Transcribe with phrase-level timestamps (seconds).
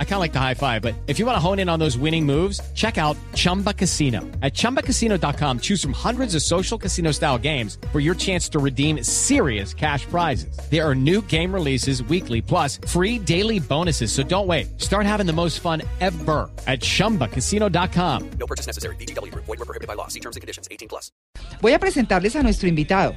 [0.00, 1.78] I kind of like the high five, but if you want to hone in on
[1.78, 4.22] those winning moves, check out Chumba Casino.
[4.42, 9.04] At chumbacasino.com, choose from hundreds of social casino style games for your chance to redeem
[9.04, 10.58] serious cash prizes.
[10.68, 14.10] There are new game releases weekly, plus free daily bonuses.
[14.10, 14.80] So don't wait.
[14.80, 18.30] Start having the most fun ever at chumbacasino.com.
[18.40, 18.96] No purchase necessary.
[18.96, 19.32] BGW.
[19.34, 20.08] Void were prohibited by law.
[20.08, 20.66] See terms and conditions.
[20.72, 21.12] 18 plus.
[21.60, 23.14] Voy a presentarles a nuestro invitado.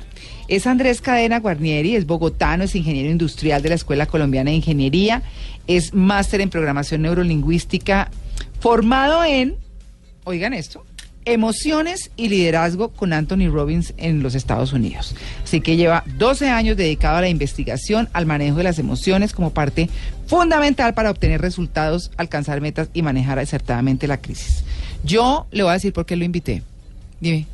[0.48, 5.24] Es Andrés Cadena Guarnieri, es bogotano, es ingeniero industrial de la Escuela Colombiana de Ingeniería,
[5.68, 8.10] es máster en programación neurolingüística,
[8.60, 9.56] formado en,
[10.24, 10.86] oigan esto,
[11.26, 15.16] emociones y liderazgo con Anthony Robbins en los Estados Unidos.
[15.44, 19.52] Así que lleva 12 años dedicado a la investigación, al manejo de las emociones como
[19.52, 19.90] parte
[20.28, 24.64] fundamental para obtener resultados, alcanzar metas y manejar acertadamente la crisis.
[25.04, 26.64] Yo le voy a decir por qué lo invité.
[27.20, 27.46] Dime.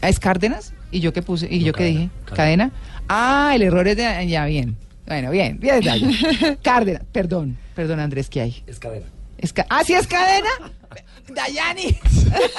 [0.00, 0.72] ¿Es Cárdenas?
[0.90, 1.46] ¿Y yo qué puse?
[1.50, 2.10] ¿Y No, yo qué cadena, dije?
[2.24, 2.36] cadena.
[2.36, 2.72] ¿Cadena?
[3.08, 4.26] Ah, el error es de...
[4.28, 4.76] Ya, bien.
[5.06, 6.58] Bueno, bien, bien detalle.
[6.62, 8.62] Cárdenas, perdón, perdón Andrés, ¿qué hay?
[8.66, 9.06] Es cadena.
[9.38, 10.48] Es ca- ah, sí es cadena.
[11.34, 11.98] Dayani,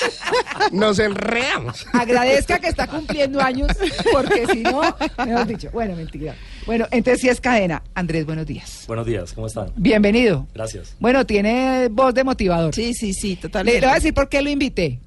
[0.72, 1.86] Nos enreamos.
[1.94, 3.67] agradezca que está cumpliendo años,
[4.11, 4.81] porque si no,
[5.25, 5.69] mejor dicho.
[5.72, 6.36] Bueno, mentira.
[6.66, 7.84] Bueno, entonces sí es cadena.
[7.94, 8.86] Andrés, buenos días.
[8.88, 9.72] Buenos días, ¿cómo están?
[9.75, 10.47] Bienvenido.
[10.53, 10.95] Gracias.
[11.00, 12.73] Bueno, tiene voz de motivador.
[12.73, 13.81] Sí, sí, sí, totalmente.
[13.81, 15.00] le voy a decir por qué lo invité.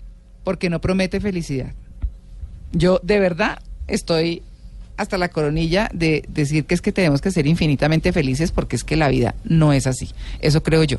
[0.45, 1.73] Porque no promete felicidad.
[2.73, 4.43] Yo de verdad estoy
[4.97, 8.85] hasta la coronilla de decir que es que tenemos que ser infinitamente felices porque es
[8.85, 10.11] que la vida no es así.
[10.41, 10.99] Eso creo yo.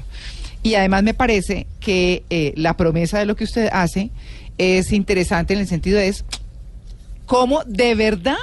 [0.64, 4.09] Y además me parece que eh, la promesa de lo que usted hace
[4.58, 6.25] es interesante en el sentido de es
[7.25, 8.38] cómo de verdad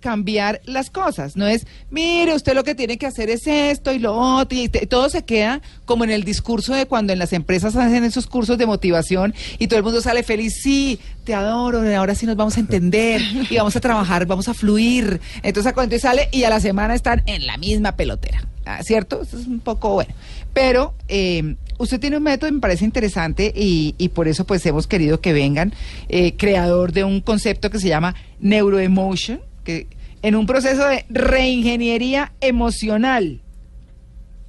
[0.00, 1.36] cambiar las cosas.
[1.36, 4.68] No es, mire, usted lo que tiene que hacer es esto y lo otro, y
[4.68, 8.26] te- todo se queda como en el discurso de cuando en las empresas hacen esos
[8.26, 12.36] cursos de motivación y todo el mundo sale feliz, sí, te adoro, ahora sí nos
[12.36, 15.20] vamos a entender y vamos a trabajar, vamos a fluir.
[15.42, 19.22] Entonces, cuando sale y a la semana están en la misma pelotera, Ah, ¿cierto?
[19.22, 20.12] Eso es un poco bueno.
[20.52, 24.86] Pero eh, usted tiene un método, me parece interesante y, y por eso pues hemos
[24.86, 25.72] querido que vengan,
[26.10, 29.86] eh, creador de un concepto que se llama Neuroemotion, que
[30.22, 33.42] en un proceso de reingeniería emocional,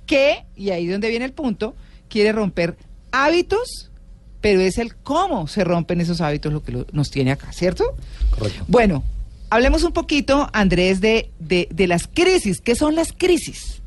[0.05, 1.75] que, y ahí es donde viene el punto,
[2.07, 2.77] quiere romper
[3.11, 3.91] hábitos,
[4.39, 7.83] pero es el cómo se rompen esos hábitos lo que lo- nos tiene acá, ¿cierto?
[8.31, 8.63] Correcto.
[8.69, 9.03] Bueno,
[9.49, 12.61] hablemos un poquito, Andrés, de, de, de las crisis.
[12.61, 13.81] ¿Qué son las crisis?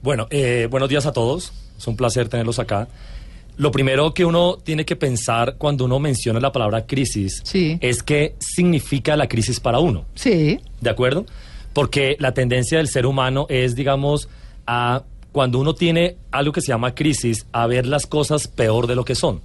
[0.00, 1.52] Bueno, eh, buenos días a todos.
[1.76, 2.88] Es un placer tenerlos acá.
[3.58, 7.76] Lo primero que uno tiene que pensar cuando uno menciona la palabra crisis Sí.
[7.80, 10.04] es qué significa la crisis para uno.
[10.14, 10.60] Sí.
[10.80, 11.26] ¿De acuerdo?
[11.72, 14.28] Porque la tendencia del ser humano es, digamos,
[14.66, 15.02] a
[15.32, 19.04] cuando uno tiene algo que se llama crisis, a ver las cosas peor de lo
[19.04, 19.40] que son.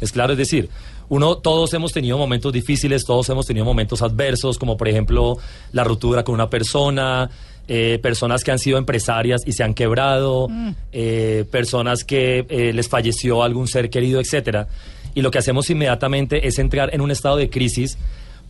[0.00, 0.68] Es claro, es decir,
[1.08, 5.38] uno, todos hemos tenido momentos difíciles, todos hemos tenido momentos adversos, como por ejemplo
[5.72, 7.30] la ruptura con una persona,
[7.68, 10.48] eh, personas que han sido empresarias y se han quebrado,
[10.92, 14.68] eh, personas que eh, les falleció algún ser querido, etcétera.
[15.14, 17.98] Y lo que hacemos inmediatamente es entrar en un estado de crisis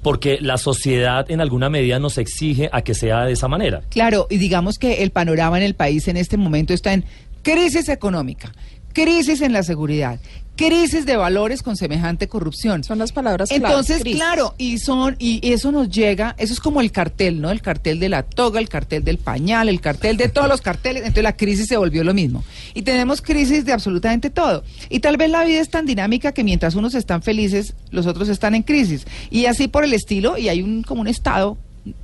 [0.03, 3.83] porque la sociedad en alguna medida nos exige a que sea de esa manera.
[3.89, 7.05] Claro, y digamos que el panorama en el país en este momento está en
[7.43, 8.53] crisis económica,
[8.93, 10.21] crisis en la seguridad,
[10.57, 12.83] crisis de valores con semejante corrupción.
[12.83, 14.19] Son las palabras clave, Entonces, crisis.
[14.19, 17.51] claro, y son y eso nos llega, eso es como el cartel, ¿no?
[17.51, 21.03] El cartel de la toga, el cartel del pañal, el cartel de todos los carteles,
[21.03, 22.45] entonces la crisis se volvió lo mismo.
[22.75, 24.65] Y tenemos crisis de absolutamente todo.
[24.89, 28.29] Y tal vez la vida es tan dinámica que mientras unos están felices, los otros
[28.29, 29.07] están en crisis.
[29.31, 31.59] Y así por el estilo, y hay un como un estado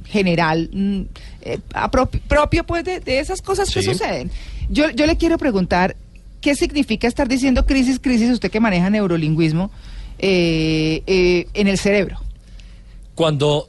[0.04, 1.00] general mm,
[1.42, 4.30] eh, apro- propio pues de, de esas cosas que suceden.
[4.70, 5.96] Yo, yo le quiero preguntar,
[6.42, 9.70] ¿qué significa estar diciendo crisis, crisis, usted que maneja neurolingüismo
[10.18, 12.18] eh, eh, en el cerebro?
[13.14, 13.68] Cuando,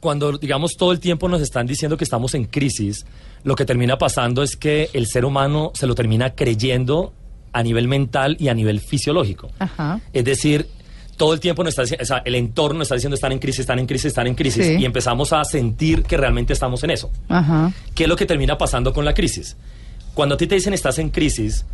[0.00, 3.04] cuando, digamos, todo el tiempo nos están diciendo que estamos en crisis,
[3.42, 7.12] lo que termina pasando es que el ser humano se lo termina creyendo
[7.52, 9.50] a nivel mental y a nivel fisiológico.
[9.58, 10.00] Ajá.
[10.12, 10.68] Es decir,
[11.16, 13.38] todo el tiempo nos está diciendo, o sea, el entorno nos está diciendo están en
[13.38, 14.76] crisis, están en crisis, están en crisis, Sí.
[14.80, 17.10] y empezamos a sentir que realmente estamos en eso.
[17.28, 17.72] Ajá.
[17.94, 19.56] ¿Qué es lo que termina pasando con la crisis?
[20.14, 21.64] Cuando a ti te dicen estás en crisis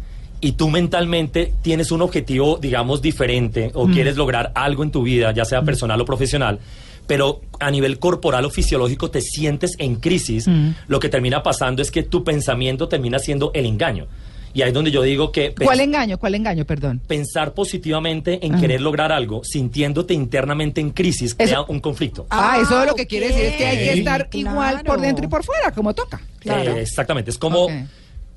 [0.41, 5.33] y tú mentalmente tienes un objetivo, digamos, diferente o quieres lograr algo en tu vida,
[5.33, 6.59] ya sea personal o profesional,
[7.07, 10.71] pero a nivel corporal o fisiológico te sientes en crisis, Mm.
[10.89, 14.07] lo que termina pasando es que tu pensamiento termina siendo el engaño.
[14.53, 16.19] Y ahí es donde yo digo que ¿Cuál engaño?
[16.19, 16.65] ¿Cuál engaño?
[16.65, 17.01] Perdón.
[17.07, 18.61] pensar positivamente en Ajá.
[18.63, 22.27] querer lograr algo, sintiéndote internamente en crisis, crea Eso- un conflicto.
[22.31, 24.51] Ah, Ah, eso lo que quiere decir es que hay que estar Claro.
[24.51, 26.21] igual por dentro y por fuera, como toca.
[26.41, 26.77] Claro.
[26.77, 27.69] Eh, exactamente, es como...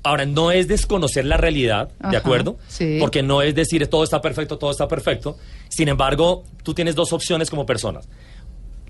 [0.04, 2.56] Ahora, no es desconocer la realidad, ¿de acuerdo?
[2.68, 2.98] sí.
[3.00, 5.36] Porque no es decir todo está perfecto, todo está perfecto,
[5.70, 8.06] Sin embargo, tú tienes dos opciones como personas.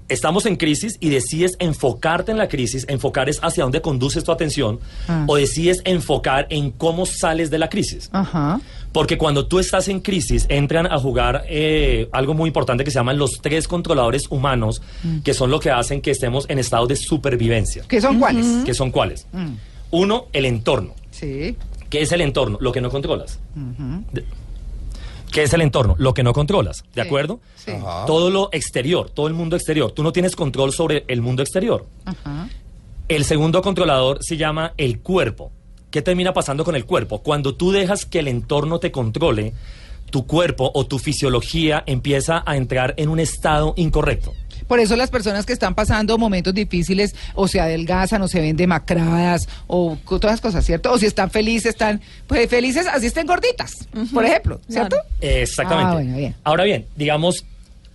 [0.06, 4.32] Estamos en crisis y decides enfocarte en la crisis, enfocar es hacia dónde conduces tu
[4.32, 4.78] atención,
[5.08, 5.24] Ah.
[5.26, 8.10] o decides enfocar en cómo sales de la crisis.
[8.12, 8.60] Ajá.
[8.92, 12.98] Porque cuando tú estás en crisis, entran a jugar eh, algo muy importante que se
[12.98, 15.20] llaman los tres controladores humanos, Mm.
[15.20, 17.84] que son lo que hacen que estemos en estado de supervivencia.
[17.88, 18.46] ¿Qué son cuáles?
[18.66, 19.26] ¿Que son cuáles?
[19.32, 19.52] Mm.
[19.90, 20.94] Uno, el entorno.
[21.24, 21.56] Sí.
[21.90, 22.58] ¿Qué es el entorno?
[22.60, 23.38] Lo que no controlas.
[24.12, 24.24] De-
[25.32, 25.96] ¿Qué es el entorno?
[25.98, 26.84] Lo que no controlas.
[26.94, 27.06] ¿De Sí.
[27.08, 27.40] acuerdo?
[27.56, 27.72] Sí.
[28.06, 29.90] Todo lo exterior, todo el mundo exterior.
[29.92, 31.86] Tú no tienes control sobre el mundo exterior.
[32.04, 32.48] Ajá.
[33.08, 35.50] El segundo controlador se llama el cuerpo.
[35.90, 37.20] ¿Qué termina pasando con el cuerpo?
[37.22, 39.52] Cuando tú dejas que el entorno te controle,
[40.10, 44.32] tu cuerpo o tu fisiología empieza a entrar en un estado incorrecto.
[44.66, 48.56] Por eso las personas que están pasando momentos difíciles o se adelgazan o se ven
[48.56, 50.92] demacradas o todas las cosas, ¿cierto?
[50.92, 53.72] O si están felices, están pues felices, así estén gorditas,
[54.12, 54.96] por ejemplo, ¿cierto?
[55.20, 55.90] Exactamente.
[55.90, 56.34] Ah, bueno, bien.
[56.44, 57.44] Ahora bien, digamos,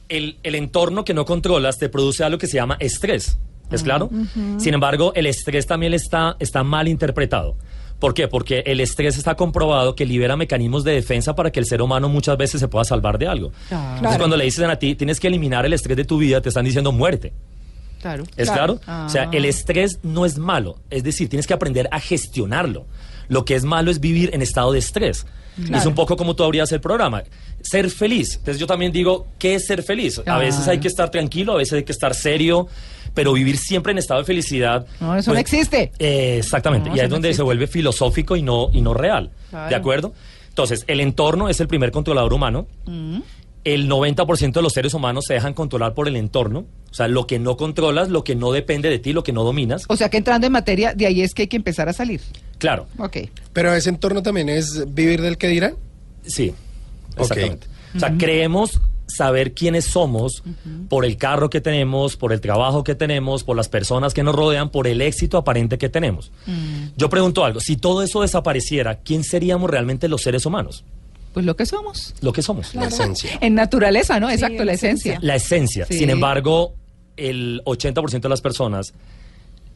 [0.10, 3.38] el, el entorno que no controlas te produce algo que se llama estrés.
[3.72, 4.10] ¿Es claro?
[4.58, 7.56] Sin embargo, el estrés también está, está mal interpretado.
[8.00, 8.28] ¿Por qué?
[8.30, 12.08] Porque el estrés está comprobado que libera mecanismos de defensa para que el ser humano
[12.08, 13.52] muchas veces se pueda salvar de algo.
[13.68, 13.96] Claro.
[13.98, 16.48] Entonces, cuando le dicen a ti, tienes que eliminar el estrés de tu vida, te
[16.50, 17.34] están diciendo muerte.
[18.02, 18.24] Claro.
[18.38, 18.80] ¿Es claro?
[18.88, 19.04] Ah.
[19.08, 20.78] O sea, el estrés no es malo.
[20.90, 22.86] Es decir, tienes que aprender a gestionarlo.
[23.28, 25.26] Lo que es malo es vivir en estado de estrés.
[25.74, 27.24] Es un poco como tú abrías el programa.
[27.62, 28.36] Ser feliz.
[28.38, 30.18] Entonces yo también digo, ¿qué es ser feliz?
[30.20, 30.40] A Claro.
[30.40, 32.68] veces hay que estar tranquilo, a veces hay que estar serio,
[33.14, 34.86] pero vivir siempre en estado de felicidad.
[35.00, 35.92] No, eso no existe.
[36.00, 36.90] eh, exactamente.
[36.90, 39.32] No, y ahí es no donde se vuelve filosófico y no, y no real.
[39.50, 39.70] Claro.
[39.70, 40.14] ¿De acuerdo?
[40.50, 42.68] Entonces, el entorno es el primer controlador humano.
[42.86, 43.20] Mm.
[43.66, 46.66] El 90% de los seres humanos se dejan controlar por el entorno.
[46.90, 49.44] O sea, lo que no controlas, lo que no depende de ti, lo que no
[49.44, 49.84] dominas.
[49.90, 52.22] O sea que entrando en materia, de ahí es que hay que empezar a salir.
[52.58, 53.18] Claro, Ok.
[53.54, 55.76] Pero ese entorno también es vivir del que dirán.
[56.26, 56.54] sí,
[57.18, 57.68] exactamente.
[57.96, 58.80] O sea, creemos
[59.10, 60.44] saber quiénes somos
[60.88, 64.36] por el carro que tenemos, por el trabajo que tenemos, por las personas que nos
[64.36, 66.32] rodean, por el éxito aparente que tenemos.
[66.96, 70.84] Yo pregunto algo, si todo eso desapareciera, ¿quién seríamos realmente los seres humanos?
[71.34, 72.16] Pues lo que somos.
[72.22, 72.74] Lo que somos.
[72.74, 73.38] La esencia.
[73.42, 74.30] En naturaleza, ¿no?
[74.30, 75.20] Exacto, la esencia.
[75.22, 75.86] La esencia.
[75.86, 76.00] Sí.
[76.00, 76.74] Sin embargo,
[77.18, 78.94] el 80% de las personas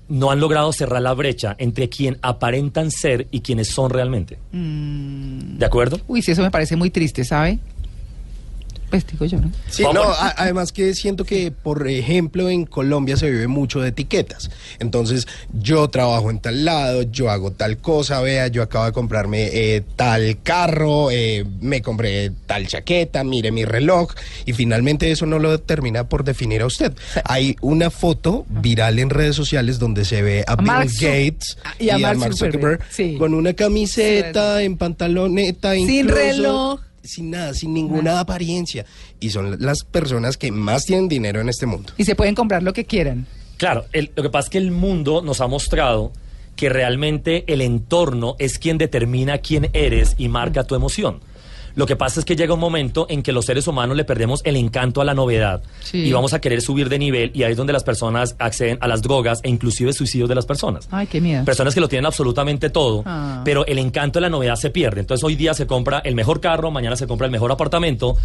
[0.09, 4.37] no han logrado cerrar la brecha entre quien aparentan ser y quienes son realmente.
[4.51, 5.57] Mm.
[5.57, 5.99] ¿De acuerdo?
[6.07, 7.59] Uy, sí, eso me parece muy triste, ¿sabe?
[8.93, 9.51] Pues digo yo, ¿no?
[9.71, 9.95] Sí, Vamos.
[10.05, 14.51] no, a- además que siento que, por ejemplo, en Colombia se vive mucho de etiquetas.
[14.77, 19.49] Entonces, yo trabajo en tal lado, yo hago tal cosa, vea, yo acabo de comprarme
[19.51, 24.11] eh, tal carro, eh, me compré tal chaqueta, mire mi reloj,
[24.45, 26.93] y finalmente eso no lo termina por definir a usted.
[27.25, 31.57] Hay una foto viral en redes sociales donde se ve a, A Bill Mark Gates
[31.79, 33.15] y a Mark Zuckerberg, sí.
[33.17, 36.79] con una camiseta, en pantaloneta, Sin reloj.
[37.03, 38.85] Sin nada, sin ninguna apariencia.
[39.19, 41.93] Y son las personas que más tienen dinero en este mundo.
[41.97, 43.27] Y se pueden comprar lo que quieran.
[43.57, 46.11] Claro, el- lo que pasa es que el mundo nos ha mostrado
[46.55, 51.19] que realmente el entorno es quien determina quién eres y marca tu emoción.
[51.75, 54.41] Lo que pasa es que llega un momento en que los seres humanos le perdemos
[54.43, 55.99] el encanto a la novedad Sí.
[55.99, 58.87] y vamos a querer subir de nivel y ahí es donde las personas acceden a
[58.87, 60.87] las drogas e inclusive suicidios de las personas.
[60.91, 61.43] Ay, qué miedo.
[61.45, 63.41] Personas que lo tienen absolutamente todo, Ah.
[63.43, 65.01] pero el encanto de la novedad se pierde.
[65.01, 68.15] Entonces hoy día se compra el mejor carro, mañana se compra el mejor apartamento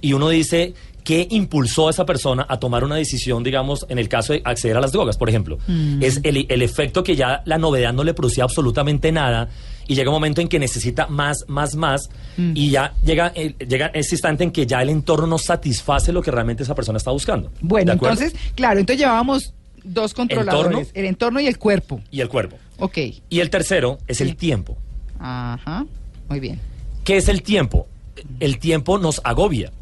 [0.00, 4.08] y uno dice, ¿qué impulsó a esa persona a tomar una decisión, digamos, en el
[4.08, 5.58] caso de acceder a las drogas, por ejemplo?
[5.66, 6.02] Mm.
[6.02, 9.48] Es el, el efecto que ya la novedad no le producía absolutamente nada
[9.88, 12.52] y llega un momento en que necesita más, más, más Mm.
[12.54, 16.30] y ya llega, llega ese instante en que ya el entorno no satisface lo que
[16.30, 17.50] realmente esa persona está buscando.
[17.60, 20.90] Bueno, entonces, claro, entonces llevábamos dos controladores, Entorno.
[20.94, 22.00] el entorno y el cuerpo.
[22.12, 22.56] Y el cuerpo.
[22.78, 22.98] Ok.
[23.28, 24.22] Y el tercero es Sí.
[24.24, 24.76] el tiempo.
[25.18, 25.84] Ajá.
[26.28, 26.60] Muy bien.
[27.04, 27.88] ¿Qué es el tiempo?
[28.40, 29.72] El tiempo nos agobia.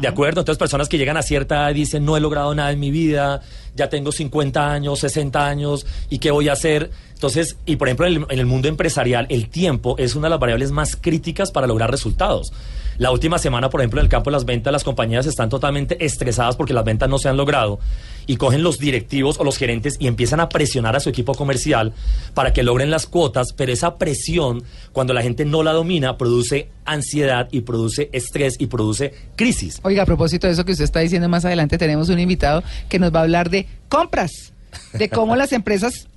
[0.00, 0.40] ¿De acuerdo?
[0.40, 3.40] Entonces personas que llegan a cierta edad dicen, no he logrado nada en mi vida,
[3.74, 6.90] ya tengo 50 años, 60 años, ¿y qué voy a hacer?
[7.14, 10.70] Entonces, y por ejemplo, en el mundo empresarial, el tiempo es una de las variables
[10.70, 12.52] más críticas para lograr resultados.
[12.98, 16.04] La última semana, por ejemplo, en el campo de las ventas, las compañías están totalmente
[16.04, 17.78] estresadas porque las ventas no se han logrado
[18.26, 21.92] y cogen los directivos o los gerentes y empiezan a presionar a su equipo comercial
[22.34, 26.68] para que logren las cuotas, pero esa presión, cuando la gente no la domina, produce
[26.84, 29.80] ansiedad y produce estrés y produce crisis.
[29.82, 32.98] Oiga, a propósito de eso que usted está diciendo más adelante, tenemos un invitado que
[32.98, 34.52] nos va a hablar de compras,
[34.92, 36.08] de cómo las empresas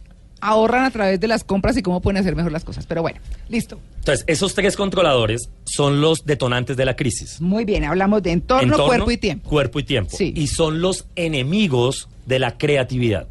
[0.41, 2.85] ahorran a través de las compras y cómo pueden hacer mejor las cosas.
[2.85, 3.19] Pero bueno,
[3.49, 3.79] listo.
[3.97, 7.41] Entonces, esos tres controladores son los detonantes de la crisis.
[7.41, 9.49] Muy bien, hablamos de entorno, Entorno, cuerpo y tiempo.
[9.49, 10.15] Cuerpo y tiempo.
[10.15, 10.33] Sí.
[10.35, 13.27] Y son los enemigos de la creatividad.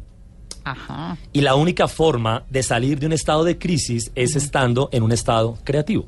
[0.63, 1.17] Ajá.
[1.33, 5.11] Y la única forma de salir de un estado de crisis es estando en un
[5.11, 6.05] estado creativo.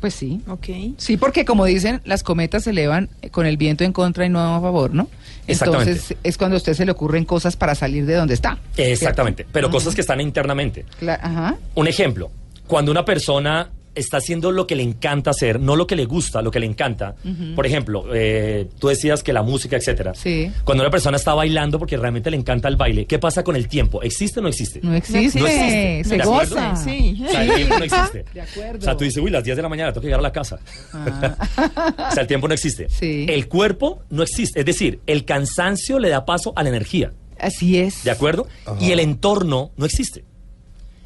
[0.00, 0.40] Pues sí.
[0.48, 0.66] Ok.
[0.98, 4.40] Sí, porque como dicen, las cometas se elevan con el viento en contra y no
[4.40, 5.08] a favor, ¿no?
[5.46, 5.92] Exactamente.
[5.92, 8.58] Entonces es cuando a usted se le ocurren cosas para salir de donde está.
[8.76, 10.84] Exactamente, pero cosas que están internamente.
[11.06, 11.56] Ajá.
[11.74, 12.30] Un ejemplo,
[12.66, 16.42] cuando una persona está haciendo lo que le encanta hacer, no lo que le gusta,
[16.42, 17.16] lo que le encanta.
[17.54, 20.14] Por ejemplo, eh, tú decías que la música, etcétera.
[20.14, 20.50] Sí.
[20.64, 23.66] Cuando una persona está bailando porque realmente le encanta el baile, ¿qué pasa con el
[23.68, 24.02] tiempo?
[24.02, 24.80] ¿Existe o no existe?
[24.82, 26.04] No existe, No existe.
[26.04, 26.54] se ¿De acuerdo?
[26.56, 26.76] goza.
[26.76, 27.22] Sí.
[27.26, 28.24] O sea, el tiempo no existe.
[28.32, 28.78] De acuerdo.
[28.78, 30.32] O sea, tú dices, uy, las 10 de la mañana tengo que llegar a la
[30.32, 30.58] casa.
[30.92, 32.88] o sea, el tiempo no existe.
[32.88, 33.26] Sí.
[33.28, 34.60] El cuerpo no existe.
[34.60, 37.12] Es decir, el cansancio le da paso a la energía.
[37.38, 38.04] Así es.
[38.04, 38.46] ¿De acuerdo?
[38.80, 40.24] Y el entorno no existe.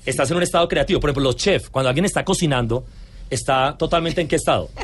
[0.06, 1.00] Estás en un estado creativo.
[1.00, 2.84] Por ejemplo, los chefs, cuando alguien está cocinando,
[3.28, 4.68] está totalmente en qué estado.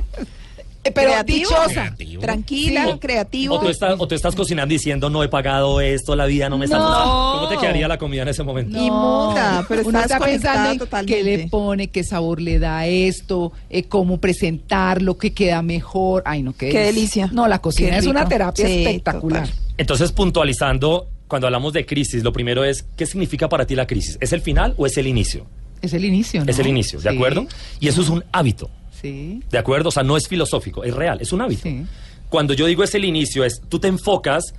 [0.85, 1.51] Eh, Pero Creativo.
[1.51, 1.97] dichosa.
[2.21, 3.57] Tranquila, O- creativo.
[3.57, 6.59] O tú, estás, o tú estás cocinando diciendo, no he pagado esto, la vida no
[6.59, 7.33] me está No.
[7.41, 8.79] ¿Cómo te quedaría la comida en ese momento?
[8.79, 11.25] Inmunda, pero Uno estás está pensando conectada en totalmente.
[11.25, 16.23] qué le pone, qué sabor le da esto, eh, cómo presentarlo, qué queda mejor.
[16.25, 17.31] Ay, no, qué, Qué delicia.
[17.33, 19.49] No, la cocina Qué es una terapia Sí, espectacular.
[19.49, 19.59] total.
[19.79, 24.17] Entonces, puntualizando, cuando hablamos de crisis, lo primero es, ¿qué significa para ti la crisis?
[24.21, 25.47] ¿Es el final o es el inicio?
[25.83, 26.51] Es el inicio, ¿no?
[26.51, 27.47] Es el inicio, ¿de Sí, acuerdo?
[27.81, 28.71] Y eso es un hábito.
[29.01, 29.43] Sí.
[29.51, 29.89] ¿De acuerdo?
[29.91, 31.63] O sea, no es filosófico, es real, es un hábito.
[31.65, 31.85] Sí.
[32.29, 34.55] Cuando yo digo es el inicio, es tú te enfocas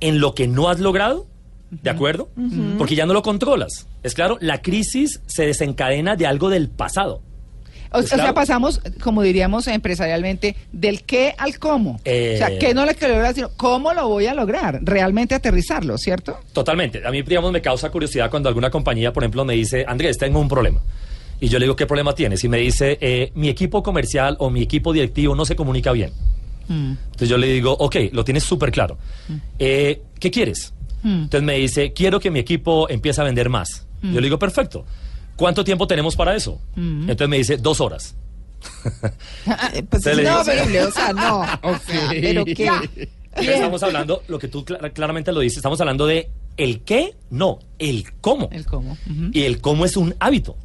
[0.00, 1.26] en lo que no has logrado,
[1.70, 2.28] ¿de acuerdo?
[2.78, 3.86] Porque ya no lo controlas.
[4.02, 7.22] Es claro, la crisis se desencadena de algo del pasado.
[7.94, 12.00] O, Pues o sea, pasamos, como diríamos empresarialmente, del qué al cómo.
[12.04, 12.32] Eh.
[12.34, 14.80] O sea, qué no le quiero lograr, sino cómo lo voy a lograr.
[14.82, 16.40] Realmente aterrizarlo, ¿cierto?
[16.52, 17.06] Totalmente.
[17.06, 20.40] A mí, digamos, me causa curiosidad cuando alguna compañía, por ejemplo, me dice, Andrés, tengo
[20.40, 20.82] un problema.
[21.38, 22.42] Y yo le digo, ¿qué problema tienes?
[22.42, 26.10] Y me dice, eh, mi equipo comercial o mi equipo directivo no se comunica bien.
[26.68, 28.98] Entonces yo le digo, ok, lo tienes súper claro.
[29.58, 30.72] Eh, ¿Qué quieres?
[31.04, 33.86] Entonces me dice, quiero que mi equipo empiece a vender más.
[34.02, 34.84] Yo le digo, perfecto.
[35.36, 36.60] ¿Cuánto tiempo tenemos para eso?
[36.76, 38.14] Entonces me dice, dos horas.
[39.74, 41.40] Eh, pues es digo- imposible, o sea, no.
[41.62, 42.66] O sea, pero qué.
[43.36, 47.16] Entonces estamos hablando, lo que tú cla- claramente lo dices, estamos hablando de el qué,
[47.30, 48.48] no, el cómo.
[48.52, 48.96] El cómo.
[49.32, 50.56] Y el cómo es un hábito.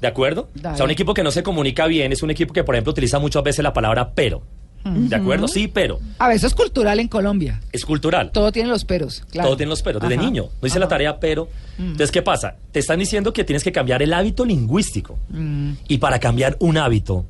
[0.00, 0.48] ¿De acuerdo?
[0.54, 0.74] Dale.
[0.74, 2.92] O sea, un equipo que no se comunica bien es un equipo que, por ejemplo,
[2.92, 4.42] utiliza muchas veces la palabra pero.
[4.84, 5.48] ¿De acuerdo?
[5.48, 5.98] Sí, pero.
[6.18, 7.60] A ver, eso es cultural en Colombia.
[7.72, 8.30] Es cultural.
[8.32, 9.22] Todo tiene los peros.
[9.30, 9.48] Claro.
[9.48, 10.00] Todo tiene los peros.
[10.00, 10.24] Desde Ajá.
[10.24, 10.46] niño.
[10.60, 11.48] No hice la tarea, pero.
[11.78, 12.56] Entonces, ¿qué pasa?
[12.72, 15.18] Te están diciendo que tienes que cambiar el hábito lingüístico.
[15.28, 15.72] Mm.
[15.88, 17.24] Y para cambiar un hábito,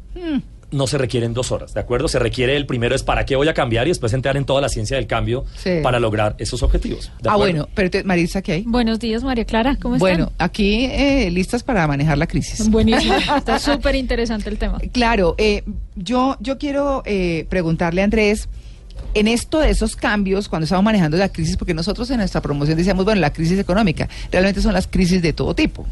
[0.71, 2.09] no se requieren dos horas, ¿de acuerdo?
[2.09, 4.61] Se requiere el primero es para qué voy a cambiar y después entrar en toda
[4.61, 5.79] la ciencia del cambio Sí.
[5.83, 7.11] para lograr esos objetivos.
[7.23, 8.65] ¿de Ah, bueno, pero te- Marisa, ¿qué hay?
[8.67, 10.35] Buenos días, María Clara, ¿cómo Bueno, están?
[10.47, 12.69] aquí eh, listas para manejar la crisis.
[12.69, 14.79] Buenísimo, está súper interesante el tema.
[14.93, 15.63] Claro, eh,
[15.97, 18.49] yo, yo quiero eh, preguntarle a Andrés,
[19.15, 22.77] en esto de esos cambios, cuando estamos manejando la crisis, porque nosotros en nuestra promoción
[22.77, 25.87] decíamos, bueno, la crisis económica, realmente son las crisis de todo tipo.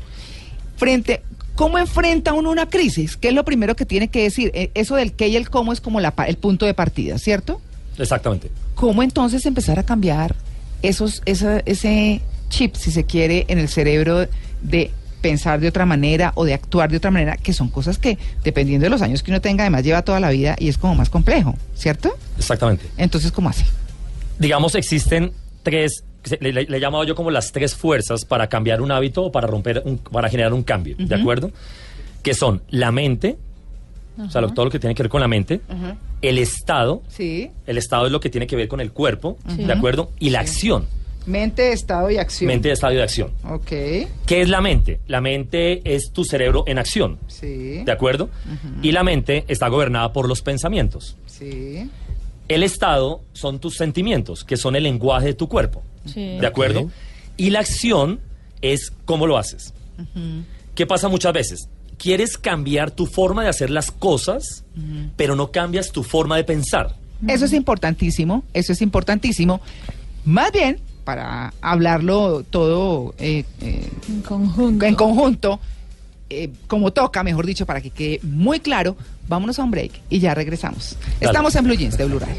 [0.76, 1.23] Frente,
[1.57, 3.17] ¿cómo enfrenta uno una crisis?
[3.17, 4.51] ¿Qué es lo primero que tiene que decir?
[4.55, 7.61] Eh, eso del qué y el cómo es como la, el punto de partida, ¿cierto?
[7.99, 8.51] Exactamente.
[8.75, 10.35] ¿Cómo entonces empezar a cambiar
[10.83, 12.21] esos, esa- ese
[12.51, 14.29] chip, si se quiere, en el cerebro
[14.63, 14.91] de
[15.23, 18.85] pensar de otra manera o de actuar de otra manera, que son cosas que, dependiendo
[18.85, 21.11] de los años que uno tenga, además lleva toda la vida y es como más
[21.11, 22.17] complejo, ¿cierto?
[22.39, 22.85] Exactamente.
[22.97, 23.65] Entonces, ¿cómo hace?
[24.39, 25.33] digamos, existen
[25.63, 26.05] tres,
[26.40, 29.33] le, le- le he llamado yo como las tres fuerzas para cambiar un hábito o
[29.33, 31.50] para romper, un, para generar un cambio, ¿de acuerdo?
[32.23, 33.37] Que son la mente,
[34.18, 35.61] o sea, lo- todo lo que tiene que ver con la mente,
[36.23, 37.50] el estado, Sí.
[37.66, 39.37] el estado es lo que tiene que ver con el cuerpo.
[39.45, 40.11] ¿de acuerdo?
[40.18, 40.87] Y la acción,
[41.26, 42.47] Mente, estado y acción.
[42.49, 43.30] mente, estado y acción.
[43.50, 43.66] Ok.
[44.26, 45.00] ¿Qué es la mente?
[45.09, 47.83] La mente es tu cerebro en acción, Sí.
[47.85, 48.30] ¿de acuerdo?
[48.83, 51.16] Y la mente está gobernada por los pensamientos.
[51.26, 51.90] Sí.
[52.49, 55.83] El estado son tus sentimientos, que son el lenguaje de tu cuerpo.
[56.05, 56.38] Sí.
[56.38, 56.91] ¿De acuerdo?
[57.37, 58.21] Y la acción
[58.62, 59.75] es cómo lo haces.
[60.75, 61.69] ¿Qué pasa muchas veces?
[61.99, 64.65] Quieres cambiar tu forma de hacer las cosas,
[65.17, 66.95] pero no cambias tu forma de pensar.
[67.26, 69.61] Eso es importantísimo, eso es importantísimo.
[70.25, 74.85] Más bien, para hablarlo todo eh, eh, En conjunto.
[74.85, 75.61] en conjunto,
[76.30, 78.97] eh, como toca, mejor dicho, para que quede muy claro,
[79.28, 80.97] vámonos a un break y ya regresamos.
[81.00, 81.26] Dale.
[81.26, 82.37] Estamos en Blue Jeans de Blue Radio.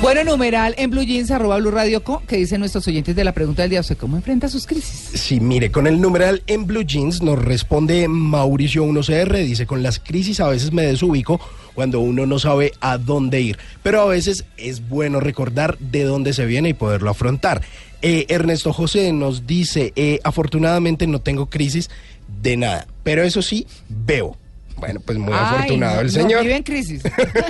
[0.00, 3.32] Bueno, numeral en Blue Jeans, arroba Blue Radio Co, que dicen nuestros oyentes de la
[3.32, 5.20] pregunta del día, ¿usted cómo enfrenta sus crisis?
[5.20, 9.98] Sí, mire, con el numeral en Blue Jeans nos responde Mauricio 1CR, dice, con las
[9.98, 11.40] crisis a veces me desubico
[11.74, 16.32] cuando uno no sabe a dónde ir, pero a veces es bueno recordar de dónde
[16.32, 17.62] se viene y poderlo afrontar.
[18.02, 21.90] Eh, Ernesto José nos dice, eh, afortunadamente no tengo crisis
[22.42, 24.36] de nada, pero eso sí, veo.
[24.76, 26.42] Bueno, pues muy Ay, afortunado no, el no, señor.
[26.42, 27.02] vive en crisis.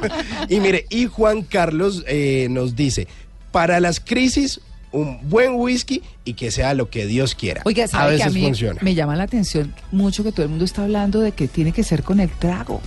[0.48, 3.06] y mire, y Juan Carlos eh, nos dice,
[3.52, 7.60] para las crisis, un buen whisky y que sea lo que Dios quiera.
[7.66, 8.80] Oiga, a ¿sabe que veces a mí funciona.
[8.82, 11.82] me llama la atención mucho que todo el mundo está hablando de que tiene que
[11.84, 12.80] ser con el trago.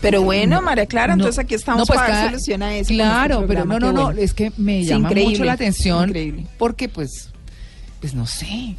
[0.00, 2.74] Pero bueno, María Clara, No, entonces aquí estamos no, pues para dar cada- solución a
[2.76, 2.88] eso.
[2.94, 4.20] Claro, este pero no, no, no, bueno.
[4.20, 6.46] es que me llama increíble, mucho la atención increíble.
[6.58, 7.30] porque pues,
[8.00, 8.76] pues no sé.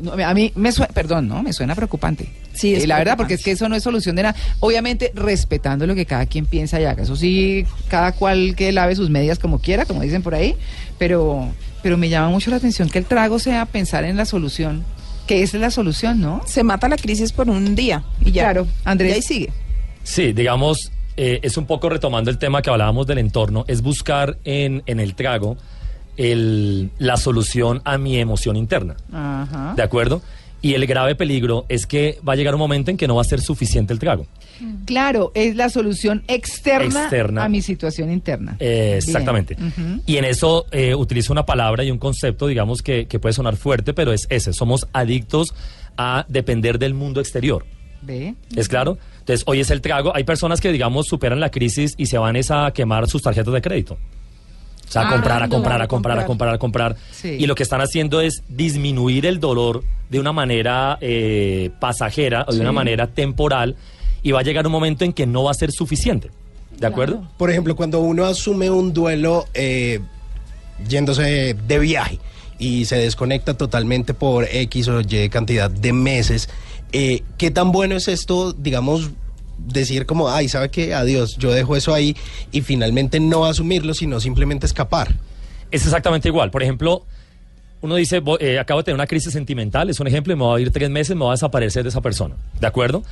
[0.00, 2.28] No, a mí me suena, perdón, no, me suena preocupante.
[2.54, 4.34] Sí, es Eh, la verdad, porque es que eso no es solución de nada.
[4.60, 7.02] Obviamente, respetando lo que cada quien piensa y haga.
[7.04, 10.56] Eso sí, cada cual que lave sus medias como quiera, como dicen por ahí.
[10.98, 11.48] Pero,
[11.82, 14.84] pero me llama mucho la atención que el trago sea pensar en la solución.
[15.26, 16.42] Que esa es la solución, ¿no?
[16.46, 18.42] Se mata la crisis por un día y ya.
[18.42, 19.10] Claro, Andrés.
[19.12, 19.52] Y ahí sigue.
[20.02, 24.38] Sí, digamos, eh, es un poco retomando el tema que hablábamos del entorno, es buscar
[24.44, 25.56] en, en el trago
[26.16, 28.96] el- la solución a mi emoción interna.
[29.12, 29.74] Ajá.
[29.76, 30.22] ¿De acuerdo?
[30.60, 33.22] Y el grave peligro es que va a llegar un momento en que no va
[33.22, 34.26] a ser suficiente el trago.
[34.84, 37.44] Claro, es la solución externa, Externa.
[37.44, 38.56] a mi situación interna.
[38.60, 39.56] Eh, exactamente.
[40.06, 43.56] Y en eso eh, utilizo una palabra y un concepto, digamos, que, que puede sonar
[43.56, 44.52] fuerte, pero es ese.
[44.52, 45.52] Somos adictos
[45.96, 47.64] a depender del mundo exterior.
[48.02, 48.36] Ve.
[48.54, 48.98] ¿Es claro?
[49.22, 50.14] Entonces, hoy es el trago.
[50.14, 53.54] Hay personas que, digamos, superan la crisis y se van es a quemar sus tarjetas
[53.54, 53.94] de crédito.
[53.94, 56.54] O sea, a Ah, comprar, a comprar, a comprar, a comprar.
[56.54, 56.96] a comprar.
[57.12, 57.36] Sí.
[57.38, 62.52] Y lo que están haciendo es disminuir el dolor de una manera eh, pasajera o
[62.52, 63.76] de una manera temporal
[64.24, 66.30] y va a llegar un momento en que no va a ser suficiente.
[66.78, 67.26] ¿De acuerdo?
[67.38, 70.00] Por ejemplo, cuando uno asume un duelo eh,
[70.88, 72.18] yéndose de viaje
[72.62, 76.48] y se desconecta totalmente por X o Y cantidad de meses,
[76.92, 79.10] eh, ¿qué tan bueno es esto, digamos,
[79.58, 80.94] decir como, ay, ¿sabe qué?
[80.94, 82.16] Adiós, yo dejo eso ahí
[82.52, 85.16] y finalmente no asumirlo, sino simplemente escapar?
[85.72, 86.52] Es exactamente igual.
[86.52, 87.04] Por ejemplo,
[87.82, 90.42] uno dice, "Voy- eh, acabo de tener una crisis sentimental, es un ejemplo, y me
[90.44, 92.34] voy a ir tres meses, me voy a desaparecer de esa persona.
[92.60, 93.02] ¿De acuerdo?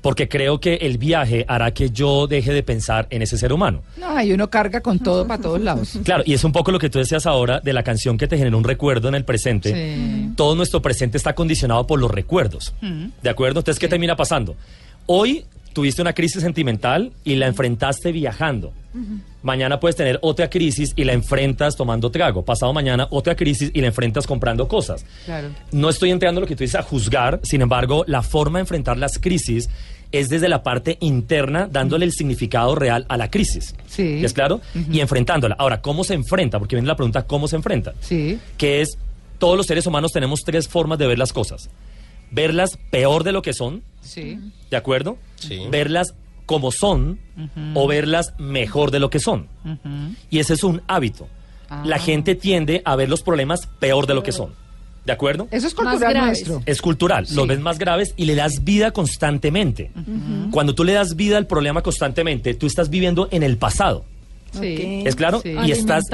[0.00, 3.82] Porque creo que el viaje hará que yo deje de pensar en ese ser humano.
[3.98, 5.98] No, y uno carga con todo para todos lados.
[6.04, 8.38] Claro, y es un poco lo que tú decías ahora de la canción que te
[8.38, 9.72] genera un recuerdo en el presente.
[9.74, 10.30] Sí.
[10.36, 12.72] Todo nuestro presente está condicionado por los recuerdos.
[13.22, 13.60] ¿De acuerdo?
[13.60, 14.54] Entonces, ¿qué termina pasando?
[15.06, 15.44] Hoy
[15.78, 18.72] tuviste una crisis sentimental y la enfrentaste viajando.
[19.44, 22.44] Mañana puedes tener otra crisis y la enfrentas tomando trago.
[22.44, 25.06] Pasado mañana otra crisis y la enfrentas comprando cosas.
[25.24, 25.50] Claro.
[25.70, 28.62] No estoy entrando en lo que tú dices a juzgar, sin embargo, la forma de
[28.62, 29.70] enfrentar las crisis
[30.10, 33.76] es desde la parte interna, dándole el significado real a la crisis.
[33.86, 34.24] Sí.
[34.24, 34.60] ¿Es claro?
[34.90, 35.54] Y enfrentándola.
[35.60, 36.58] Ahora, ¿cómo se enfrenta?
[36.58, 37.94] Porque viene la pregunta, ¿cómo se enfrenta?
[38.00, 38.40] Sí.
[38.56, 38.98] Que es,
[39.38, 41.70] todos los seres humanos tenemos tres formas de ver las cosas.
[42.32, 44.38] Verlas peor de lo que son, Sí.
[44.70, 45.18] ¿de acuerdo?
[45.36, 45.60] Sí.
[45.70, 46.14] Verlas
[46.46, 47.18] como son
[47.74, 49.48] o verlas mejor de lo que son.
[50.30, 51.28] Y ese es un hábito.
[51.68, 51.82] Ah.
[51.84, 54.52] La gente tiende a ver los problemas peor de lo que son.
[55.04, 55.48] ¿De acuerdo?
[55.50, 56.46] Eso es Más cultural graves.
[56.48, 56.62] nuestro.
[56.66, 57.34] Es cultural, Sí.
[57.34, 59.90] los ves más graves y le das vida constantemente.
[60.50, 64.04] Cuando tú le das vida al problema constantemente, tú estás viviendo en el pasado.
[64.52, 65.02] Sí.
[65.04, 65.40] ¿Es claro?
[65.42, 65.54] Sí.
[65.66, 66.04] Y estás,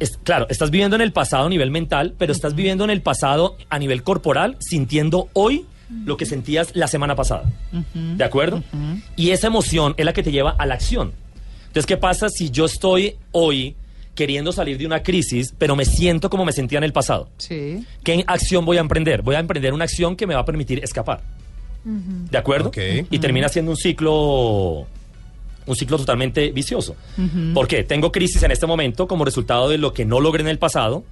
[0.00, 3.00] es- claro, estás viviendo en el pasado a nivel mental, pero estás viviendo en el
[3.02, 7.44] pasado a nivel corporal, sintiendo hoy lo que sentías la semana pasada.
[7.94, 8.62] ¿De acuerdo?
[9.16, 11.12] Y esa emoción es la que te lleva a la acción.
[11.66, 13.76] Entonces, ¿qué pasa si yo estoy hoy
[14.14, 17.28] queriendo salir de una crisis, pero me siento como me sentía en el pasado?
[17.36, 17.84] Sí.
[18.02, 19.22] ¿Qué acción voy a emprender?
[19.22, 21.20] Voy a emprender una acción que me va a permitir escapar.
[21.84, 22.70] ¿De acuerdo?
[22.70, 22.78] Ok.
[23.10, 24.86] Y termina siendo un ciclo
[25.66, 26.96] un ciclo totalmente vicioso.
[27.52, 27.84] ¿Por qué?
[27.84, 31.04] Tengo crisis en este momento como resultado de lo que no logré en el pasado.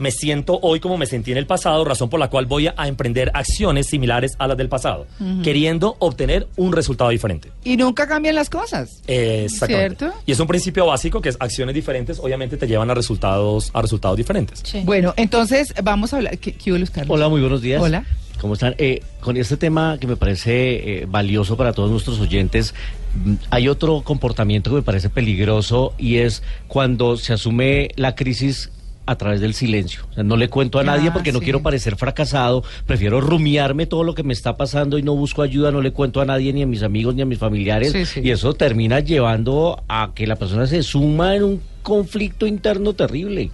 [0.00, 2.74] Me siento hoy como me sentí en el pasado, razón por la cual voy a,
[2.88, 5.06] emprender acciones similares a las del pasado,
[5.42, 7.50] queriendo obtener un resultado diferente.
[7.64, 9.02] Y nunca cambian las cosas.
[9.06, 9.98] Exactamente.
[9.98, 10.18] ¿Cierto?
[10.24, 13.82] Y es un principio básico que es acciones diferentes, obviamente te llevan a resultados, a
[13.82, 14.62] resultados diferentes.
[14.64, 14.80] Sí.
[14.86, 16.38] Bueno, entonces vamos a hablar.
[16.38, 17.14] ¿Qué, qué hubo, Luis Carlos?
[17.14, 17.82] Hola, muy buenos días.
[17.82, 18.06] Hola.
[18.40, 18.74] ¿Cómo están?
[18.78, 22.74] Eh, con este tema que me parece eh, valioso para todos nuestros oyentes,
[23.22, 28.70] mm, hay otro comportamiento que me parece peligroso y es cuando se asume la crisis
[29.06, 30.02] a través del silencio.
[30.10, 31.44] O sea, no le cuento a nadie Ah, porque no sí.
[31.44, 35.72] quiero parecer fracasado, prefiero rumiarme todo lo que me está pasando y no busco ayuda,
[35.72, 37.90] no le cuento a nadie, ni a mis amigos, ni a mis familiares.
[37.92, 38.20] Sí, sí.
[38.22, 43.50] Y eso termina llevando a que la persona se suma en un conflicto interno terrible.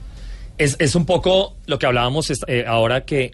[0.59, 3.33] Es, es un poco lo que hablábamos es- eh, ahora que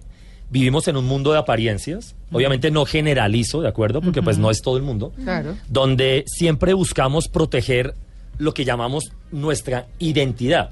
[0.50, 2.14] vivimos en un mundo de apariencias.
[2.30, 4.00] Obviamente no generalizo, ¿de acuerdo?
[4.00, 5.12] Porque pues no es todo el mundo.
[5.22, 5.56] Claro.
[5.68, 7.94] Donde siempre buscamos proteger
[8.38, 10.70] lo que llamamos nuestra identidad.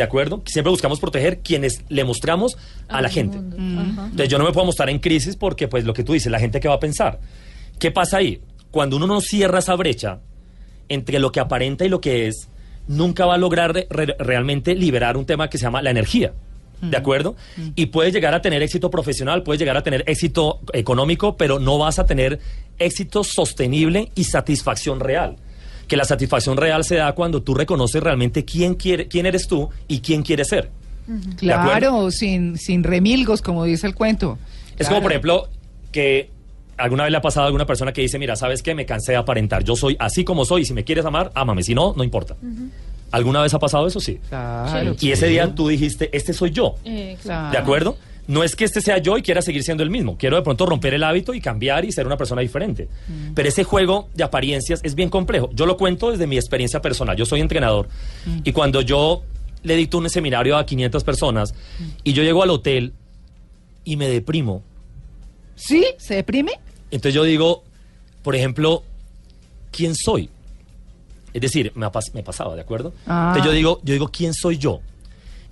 [0.00, 0.42] ¿De acuerdo?
[0.46, 2.56] Siempre buscamos proteger quienes le mostramos
[2.88, 3.36] a la gente.
[3.36, 6.38] Entonces yo no me puedo mostrar en crisis porque pues lo que tú dices, la
[6.40, 7.20] gente que va a pensar.
[7.78, 8.40] ¿Qué pasa ahí?
[8.70, 10.20] Cuando uno no cierra esa brecha
[10.88, 12.48] entre lo que aparenta y lo que es,
[12.88, 16.32] nunca va a lograr re- re- realmente liberar un tema que se llama la energía.
[16.80, 17.36] ¿De acuerdo?
[17.76, 21.76] Y puedes llegar a tener éxito profesional, puedes llegar a tener éxito económico, pero no
[21.76, 22.40] vas a tener
[22.78, 25.36] éxito sostenible y satisfacción real.
[25.90, 29.68] Que la satisfacción real se da cuando tú reconoces realmente quién, quiere, quién eres tú
[29.88, 30.70] y quién quieres ser.
[31.36, 34.38] Claro, sin, sin remilgos, como dice el cuento.
[34.78, 34.90] Es Claro.
[34.94, 35.48] como, por ejemplo,
[35.90, 36.30] que
[36.76, 38.74] alguna vez le ha pasado a alguna persona que dice, mira, ¿sabes qué?
[38.74, 39.64] Me cansé de aparentar.
[39.64, 41.62] Yo soy así como soy y si me quieres amar, ámame.
[41.64, 42.36] Si no, no importa.
[43.10, 43.98] ¿Alguna vez ha pasado eso?
[44.00, 44.20] Sí.
[44.28, 44.94] Claro.
[45.00, 46.76] Y ese día tú dijiste, este soy yo.
[46.84, 47.50] Eh, Claro.
[47.50, 47.96] ¿De acuerdo?
[48.30, 50.16] No es que este sea yo y quiera seguir siendo el mismo.
[50.16, 52.88] Quiero de pronto romper el hábito y cambiar y ser una persona diferente.
[53.34, 55.50] Pero ese juego de apariencias es bien complejo.
[55.52, 57.16] Yo lo cuento desde mi experiencia personal.
[57.16, 57.88] Yo soy entrenador
[58.44, 59.22] y cuando yo
[59.62, 61.54] le dicto un seminario a 500 personas
[62.04, 62.92] y yo llego al hotel
[63.84, 64.62] y me deprimo,
[65.56, 65.84] ¿Sí?
[65.98, 66.52] ¿Se deprime?
[66.90, 67.64] entonces yo digo,
[68.22, 68.82] por ejemplo,
[69.72, 70.30] ¿quién soy?
[71.34, 72.92] Es decir, me, pas- me pasaba, ¿de acuerdo?
[73.06, 73.32] Ah.
[73.34, 74.80] Entonces yo digo, yo digo, ¿quién soy yo?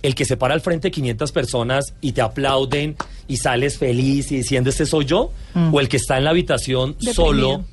[0.01, 2.95] El que se para al frente de 500 personas y te aplauden
[3.27, 5.31] y sales feliz y diciendo, ¿este soy yo?
[5.53, 5.73] Mm.
[5.73, 7.13] O el que está en la habitación Deprimido.
[7.13, 7.65] solo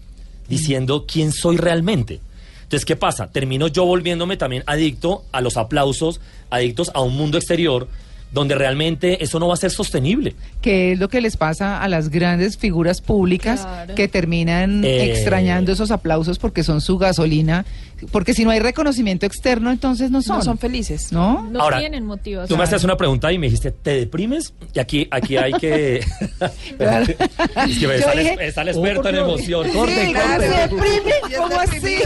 [0.49, 2.21] diciendo, ¿quién soy realmente?
[2.63, 3.31] Entonces, ¿qué pasa?
[3.31, 7.87] Termino yo volviéndome también adicto a los aplausos, adictos a un mundo exterior
[8.33, 10.35] donde realmente eso no va a ser sostenible.
[10.61, 13.95] que es lo que les pasa a las grandes figuras públicas Claro.
[13.95, 15.11] que terminan Eh.
[15.13, 17.65] extrañando esos aplausos porque son su gasolina,
[18.11, 20.39] porque si no hay reconocimiento externo, entonces no son.
[20.39, 21.13] No son felices.
[21.13, 21.49] ¿No?
[21.51, 22.49] no Ahora, tienen motivación.
[22.49, 24.53] Tú me haces una pregunta y me dijiste, ¿te deprimes?
[24.75, 26.05] Y aquí, aquí hay que...
[26.77, 27.07] Claro.
[27.07, 29.67] es que me Yo sale, dije, sale experto en oh, emoción.
[29.67, 30.49] Sí, Corte, claro, corte.
[30.49, 31.37] ¿se deprime?
[31.39, 31.97] ¿Cómo así?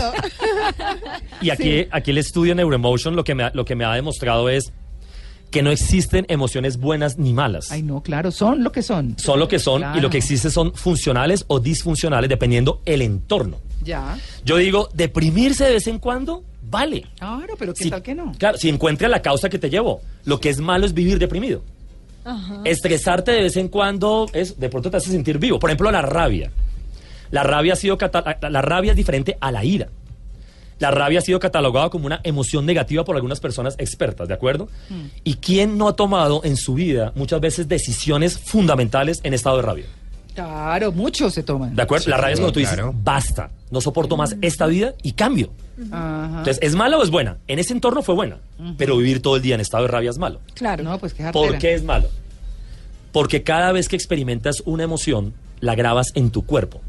[1.41, 4.49] Y aquí, aquí el estudio Neuroemotion lo que, me ha, lo que me ha demostrado
[4.49, 4.73] es
[5.51, 7.71] que no existen emociones buenas ni malas.
[7.71, 9.17] Ay, no, claro, son lo que son.
[9.19, 13.59] Son lo que son y lo que existe son funcionales o disfuncionales dependiendo el entorno.
[13.83, 14.19] Ya.
[14.45, 17.07] Yo digo, deprimirse de vez en cuando, vale.
[17.19, 18.33] Claro, pero ¿qué Si- tal que no?
[18.39, 20.01] Claro, si encuentra la causa que te llevó.
[20.25, 21.63] Lo que es malo es vivir deprimido.
[22.25, 22.61] Ajá.
[22.65, 25.59] Estresarte de vez en cuando es de pronto te hace sentir vivo.
[25.59, 26.51] Por ejemplo, la rabia.
[27.31, 27.97] La rabia ha sido
[28.51, 29.89] la rabia es diferente a la ira.
[30.81, 34.69] La rabia ha sido catalogada como una emoción negativa por algunas personas expertas, ¿de acuerdo?
[35.23, 39.63] ¿Y quién no ha tomado en su vida muchas veces decisiones fundamentales en estado de
[39.63, 39.85] rabia?
[40.35, 41.77] Claro, muchos se toman.
[41.77, 42.09] ¿De acuerdo?
[42.09, 42.95] la rabia es cuando tú dices, claro.
[42.97, 45.51] basta, no soporto más esta vida y cambio.
[45.77, 47.39] Entonces, ¿es mala o es buena?
[47.47, 48.39] En ese entorno fue buena,
[48.79, 50.41] pero vivir todo el día en estado de rabia es malo.
[50.55, 50.83] Claro.
[50.83, 52.09] No, pues qué ¿Por qué es malo?
[53.13, 56.81] Porque cada vez que experimentas una emoción, la grabas en tu cuerpo.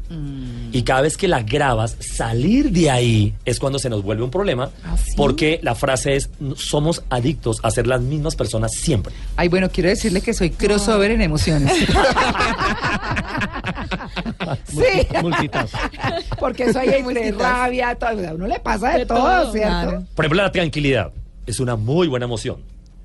[0.72, 4.30] Y cada vez que la grabas, salir de ahí es cuando se nos vuelve un
[4.30, 4.70] problema.
[4.84, 5.12] ¿Ah, sí?
[5.16, 9.12] Porque la frase es, "No- somos adictos a ser las mismas personas siempre.
[9.36, 11.72] Ay, bueno, quiero decirle que soy crossover en emociones.
[14.64, 15.74] sí, Multitask.
[16.38, 18.26] porque soy entre rabia, todo.
[18.28, 19.68] A uno le pasa de, De todo, todo, ¿cierto?
[19.68, 20.04] claro.
[20.14, 21.12] Por ejemplo, la tranquilidad
[21.46, 22.58] es una muy buena emoción.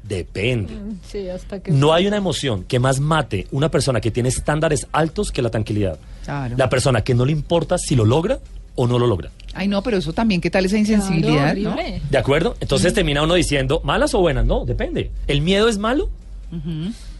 [0.07, 0.73] Depende.
[1.05, 1.71] Sí, hasta que...
[1.71, 5.49] No hay una emoción que más mate una persona que tiene estándares altos que la
[5.49, 5.99] tranquilidad.
[6.23, 6.55] Claro.
[6.57, 8.39] La persona que no le importa si lo logra
[8.75, 9.31] o no lo logra.
[9.53, 11.53] Ay, no, pero eso también, ¿qué tal esa insensibilidad?
[11.53, 11.71] Claro, no?
[11.71, 12.01] horrible.
[12.09, 12.55] ¿De acuerdo?
[12.59, 14.45] Entonces termina uno diciendo, ¿malas o buenas?
[14.45, 15.11] No, depende.
[15.27, 16.09] ¿El miedo es malo?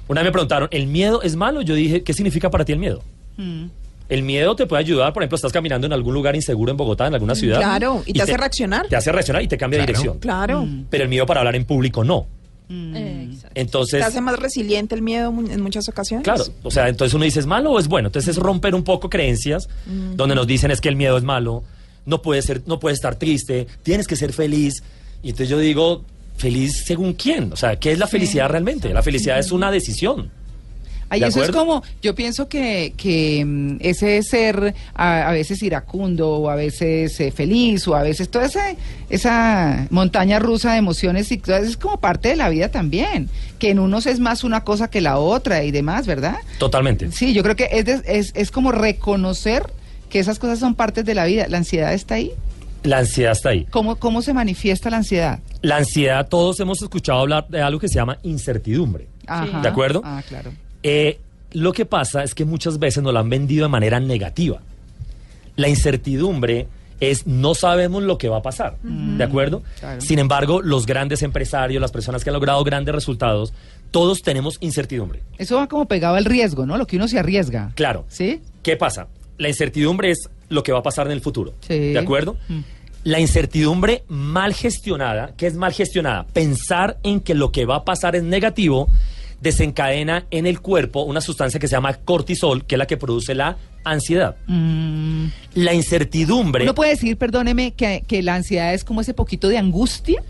[0.07, 1.61] Una vez me preguntaron, ¿el miedo es malo?
[1.61, 3.03] Yo dije, ¿qué significa para ti el miedo?
[3.37, 3.65] Mm.
[4.09, 7.07] El miedo te puede ayudar, por ejemplo, estás caminando en algún lugar inseguro en Bogotá,
[7.07, 7.57] en alguna ciudad.
[7.57, 8.87] Claro, y te hace reaccionar.
[8.87, 10.19] Te hace reaccionar y te cambia de dirección.
[10.19, 10.65] Claro.
[10.89, 12.25] Pero el miedo para hablar en público no.
[12.69, 13.49] Exacto.
[13.55, 16.23] Entonces, Te hace más resiliente el miedo en muchas ocasiones.
[16.23, 18.07] claro, o sea, entonces uno dice, ¿es malo o es bueno?
[18.09, 21.63] Entonces es romper un poco creencias donde nos dicen es que el miedo es malo,
[22.05, 24.83] no puedes ser, no puedes estar triste, tienes que ser feliz.
[25.23, 26.03] Y entonces yo digo,
[26.37, 27.51] ¿feliz según quién?
[27.53, 28.93] O sea, ¿qué es la felicidad realmente?
[28.93, 30.31] La felicidad es una decisión.
[31.09, 35.61] Ay, ¿De eso es como, yo pienso que, que mm, ese ser a, a veces
[35.63, 38.75] iracundo o a veces eh, feliz o a veces toda esa,
[39.09, 43.29] esa montaña rusa de emociones y todo eso es como parte de la vida también,
[43.59, 46.35] que en unos es más una cosa que la otra y demás, ¿verdad?
[46.59, 47.11] Totalmente.
[47.11, 49.63] Sí, yo creo que es, de- es, es como reconocer
[50.09, 51.47] que esas cosas son partes de la vida.
[51.47, 52.31] La ansiedad está ahí.
[52.83, 53.65] La ansiedad está ahí.
[53.71, 55.39] ¿Cómo, cómo se manifiesta la ansiedad?
[55.61, 59.07] La ansiedad, todos hemos escuchado hablar de algo que se llama incertidumbre.
[59.25, 59.61] Ajá.
[59.61, 60.01] ¿De acuerdo?
[60.05, 60.51] Ah, claro.
[60.83, 61.19] Eh,
[61.51, 64.61] lo que pasa es que muchas veces nos la han vendido de manera negativa.
[65.55, 66.67] La incertidumbre
[66.99, 69.63] es no sabemos lo que va a pasar, ¿de acuerdo?
[69.79, 70.01] Claro.
[70.01, 73.53] Sin embargo, los grandes empresarios, las personas que han logrado grandes resultados,
[73.91, 75.21] todos tenemos incertidumbre.
[75.37, 76.77] Eso va como pegado al riesgo, ¿no?
[76.77, 77.71] Lo que uno se arriesga.
[77.75, 78.05] Claro.
[78.09, 78.41] ¿Sí?
[78.63, 79.07] ¿Qué pasa?
[79.37, 81.53] La incertidumbre es lo que va a pasar en el futuro.
[81.61, 81.93] Sí.
[81.93, 82.37] ¿De acuerdo?
[82.47, 82.59] Mm.
[83.03, 86.25] La incertidumbre mal gestionada, ¿qué es mal gestionada?
[86.33, 88.89] Pensar en que lo que va a pasar es negativo
[89.41, 93.35] desencadena en el cuerpo una sustancia que se llama cortisol, que es la que produce
[93.35, 94.35] la ansiedad.
[94.47, 95.25] Mm.
[95.55, 99.57] La incertidumbre, Uno puede decir, perdóneme, que, que la ansiedad es como ese poquito de
[99.57, 100.21] angustia.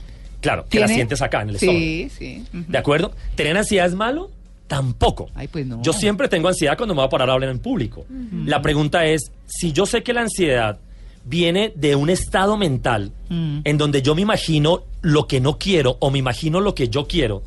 [0.42, 1.80] claro, que la sientes acá en el estómago.
[1.80, 2.44] Sí, sí.
[2.54, 2.64] ujú.
[2.68, 3.12] ¿De acuerdo?
[3.36, 4.30] ¿Tener ansiedad es malo?
[4.68, 5.30] Tampoco.
[5.34, 5.82] Ay, pues no.
[5.82, 8.06] Yo siempre tengo ansiedad cuando me voy a parar a hablar en público.
[8.46, 10.78] La pregunta es, si yo sé que la ansiedad
[11.24, 13.60] viene de un estado mental Mm.
[13.66, 17.08] en donde yo me imagino lo que no quiero o me imagino lo que yo
[17.08, 17.44] quiero,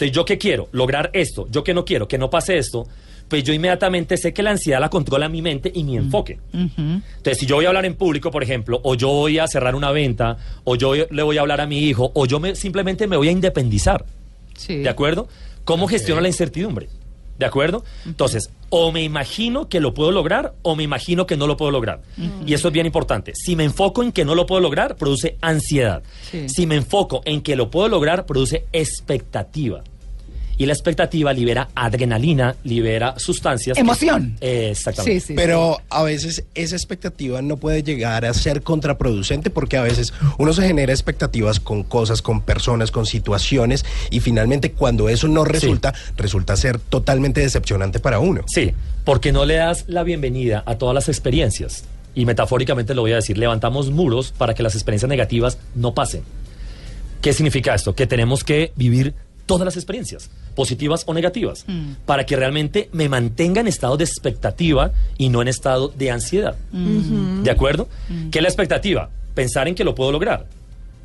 [0.00, 0.68] Entonces, ¿yo qué quiero?
[0.72, 1.46] Lograr esto.
[1.50, 2.08] ¿Yo qué no quiero?
[2.08, 2.86] Que no pase esto.
[3.28, 6.38] Pues yo inmediatamente sé que la ansiedad la controla mi mente y mi enfoque.
[6.54, 9.74] Entonces, si yo voy a hablar en público, por ejemplo, o yo voy a cerrar
[9.74, 13.06] una venta, o yo le voy a hablar a mi hijo, o yo me, simplemente
[13.06, 14.06] me voy a independizar.
[14.56, 14.78] Sí.
[14.78, 15.28] ¿De acuerdo?
[15.64, 16.88] ¿Cómo gestiono la incertidumbre?
[17.38, 17.84] ¿De acuerdo?
[18.06, 21.70] Entonces, o me imagino que lo puedo lograr o me imagino que no lo puedo
[21.70, 22.00] lograr.
[22.46, 23.32] Y eso es bien importante.
[23.34, 26.02] Si me enfoco en que no lo puedo lograr, produce ansiedad.
[26.22, 26.48] Sí.
[26.48, 29.82] Si me enfoco en que lo puedo lograr, produce expectativa.
[30.60, 33.76] Y la expectativa libera adrenalina, libera sustancias.
[33.76, 34.36] que- Emoción.
[34.42, 35.20] Eh, exactamente.
[35.20, 35.32] Sí, sí.
[35.34, 40.52] Pero a veces esa expectativa no puede llegar a ser contraproducente porque a veces uno
[40.52, 45.94] se genera expectativas con cosas, con personas, con situaciones y finalmente cuando eso no resulta,
[46.18, 48.42] resulta ser totalmente decepcionante para uno.
[48.46, 48.72] Sí,
[49.06, 51.84] porque no le das la bienvenida a todas las experiencias.
[52.14, 56.20] Y metafóricamente lo voy a decir, levantamos muros para que las experiencias negativas no pasen.
[57.22, 57.94] ¿Qué significa esto?
[57.94, 59.14] Que tenemos que vivir
[59.50, 61.64] todas las experiencias, positivas o negativas,
[62.06, 66.54] para que realmente me mantenga en estado de expectativa y no en estado de ansiedad.
[66.72, 67.88] ¿De acuerdo?
[68.30, 69.10] ¿Qué es la expectativa?
[69.34, 70.46] Pensar en que lo puedo lograr.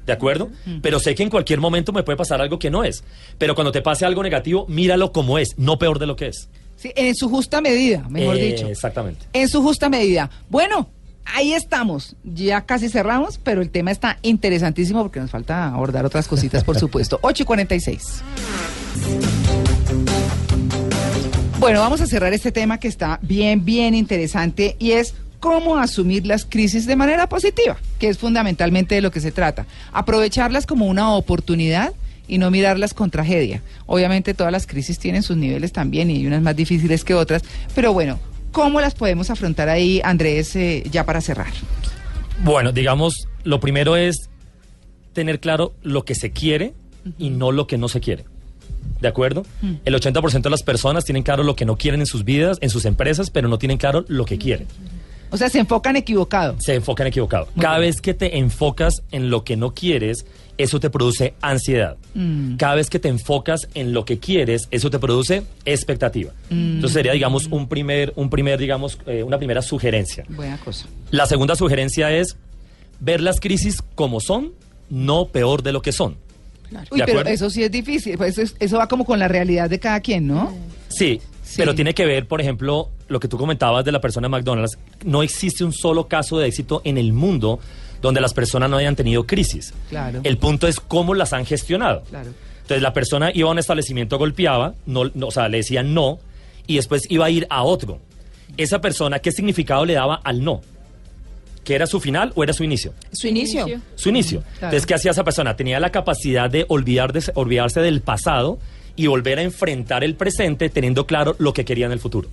[0.05, 0.49] ¿De acuerdo?
[0.83, 3.03] Pero sé que en cualquier momento me puede pasar algo que no es.
[3.39, 6.47] Pero cuando te pase algo negativo, míralo como es, no peor de lo que es.
[6.77, 8.67] Sí, en su justa medida, mejor Eh, dicho.
[8.67, 9.25] Exactamente.
[9.33, 10.29] En su justa medida.
[10.49, 10.87] Bueno,
[11.25, 12.15] ahí estamos.
[12.23, 16.77] Ya casi cerramos, pero el tema está interesantísimo porque nos falta abordar otras cositas, por
[16.77, 17.19] supuesto.
[17.21, 18.23] 8 y 46.
[21.59, 26.25] Bueno, vamos a cerrar este tema que está bien, bien interesante y es cómo asumir
[26.25, 29.65] las crisis de manera positiva, que es fundamentalmente de lo que se trata.
[29.91, 31.93] Aprovecharlas como una oportunidad
[32.27, 33.61] y no mirarlas con tragedia.
[33.85, 37.43] Obviamente todas las crisis tienen sus niveles también y hay unas más difíciles que otras,
[37.73, 38.19] pero bueno,
[38.55, 41.51] ¿cómo las podemos afrontar ahí, Andrés, eh, ya para cerrar?
[42.41, 44.29] Bueno, digamos, lo primero es
[45.11, 46.73] tener claro lo que se quiere
[47.17, 48.23] y no lo que no se quiere.
[49.01, 49.45] ¿De acuerdo?
[49.83, 52.69] El 80% de las personas tienen claro lo que no quieren en sus vidas, en
[52.69, 54.67] sus empresas, pero no tienen claro lo que quieren.
[55.31, 56.55] O sea, se enfocan equivocado.
[56.59, 57.47] Se enfocan equivocado.
[57.55, 57.89] Muy Cada bien.
[57.91, 60.25] vez que te enfocas en lo que no quieres,
[60.57, 61.97] eso te produce ansiedad.
[62.13, 62.55] Mm.
[62.55, 66.31] Cada vez que te enfocas en lo que quieres, eso te produce expectativa.
[66.49, 66.75] Mm.
[66.75, 70.23] Entonces sería, digamos, un primer, un primer, digamos, eh, una primera sugerencia.
[70.29, 70.87] Buena cosa.
[71.11, 72.37] La segunda sugerencia es
[72.99, 74.53] ver las crisis como son,
[74.89, 76.17] no peor de lo que son.
[76.91, 78.17] Uy, ¿De pero eso sí es difícil.
[78.17, 80.53] Pues eso, es- eso va como con la realidad de cada quien, ¿no?
[80.87, 81.55] Sí, Sí.
[81.57, 84.77] pero tiene que ver, por ejemplo, lo que tú comentabas de la persona de McDonald's.
[85.03, 87.59] No existe un solo caso de éxito en el mundo
[88.01, 89.73] donde las personas no hayan tenido crisis.
[89.89, 90.21] Claro.
[90.23, 92.03] El punto es cómo las han gestionado.
[92.09, 92.29] Claro.
[92.61, 96.19] Entonces la persona iba a un establecimiento, golpeaba, no, no, o sea, le decían no,
[96.67, 97.99] y después iba a ir a otro.
[98.57, 100.61] Esa persona, ¿qué significado le daba al no?
[101.63, 102.93] ¿Que era su final o era su inicio?
[103.11, 103.65] Su inicio.
[103.95, 104.41] Su inicio.
[104.41, 104.55] Claro.
[104.67, 105.55] Entonces, ¿qué hacía esa persona?
[105.55, 108.59] Tenía la capacidad de olvidar de- olvidarse del pasado
[108.95, 112.29] y volver a enfrentar el presente teniendo claro lo que quería en el futuro.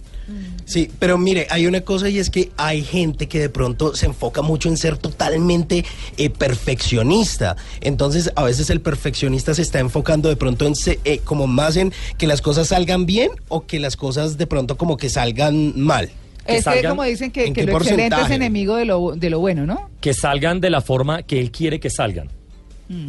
[0.64, 4.06] Sí, pero mire, hay una cosa y es que hay gente que de pronto se
[4.06, 5.84] enfoca mucho en ser totalmente
[6.16, 7.56] eh, perfeccionista.
[7.80, 11.76] Entonces, a veces el perfeccionista se está enfocando de pronto en se- eh, como más
[11.76, 15.78] en que las cosas salgan bien o que las cosas de pronto como que salgan
[15.80, 16.10] mal.
[16.46, 19.30] Que Es que como dicen que, ¿en que lo excelente es enemigo de lo, de
[19.30, 19.90] lo bueno, ¿no?
[20.00, 22.28] Que salgan de la forma que él quiere que salgan.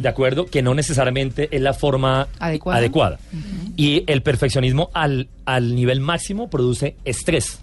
[0.00, 0.46] ¿De acuerdo?
[0.46, 2.78] Que no necesariamente es la forma Adecuada.
[2.78, 3.18] adecuada.
[3.76, 7.60] Y el perfeccionismo al, al nivel máximo produce estrés.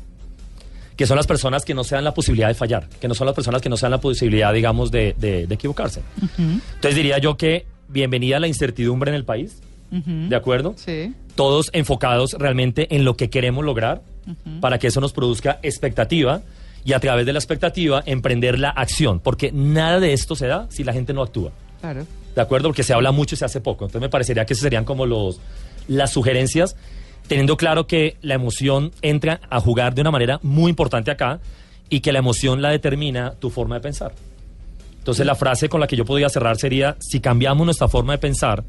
[0.95, 2.88] Que son las personas que no se dan la posibilidad de fallar.
[2.99, 5.55] Que no son las personas que no se dan la posibilidad, digamos, de, de- de
[5.55, 6.01] equivocarse.
[6.38, 9.60] Entonces diría yo que bienvenida a la incertidumbre en el país.
[9.89, 10.73] ¿De acuerdo?
[10.77, 11.13] Sí.
[11.36, 14.01] todos enfocados realmente en lo que queremos lograr
[14.62, 16.41] para que eso nos produzca expectativa
[16.86, 20.67] y a través de la expectativa emprender la acción, porque nada de esto se da
[20.69, 21.51] si la gente no actúa.
[21.82, 22.06] Claro.
[22.36, 22.70] ¿De acuerdo?
[22.70, 23.86] Porque se habla mucho y se hace poco.
[23.86, 25.39] Entonces me parecería que esas serían como los
[25.88, 26.76] las sugerencias,
[27.28, 31.39] teniendo claro que la emoción entra a jugar de una manera muy importante acá
[31.89, 34.13] y que la emoción la determina tu forma de pensar.
[34.98, 38.20] Entonces la frase con la que yo podría cerrar sería, si cambiamos nuestra forma de
[38.20, 38.63] pensar,